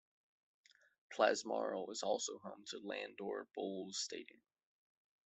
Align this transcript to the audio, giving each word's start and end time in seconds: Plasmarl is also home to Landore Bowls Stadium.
Plasmarl 1.11 1.91
is 1.91 2.01
also 2.01 2.39
home 2.39 2.65
to 2.71 2.79
Landore 2.83 3.45
Bowls 3.53 3.99
Stadium. 3.99 4.41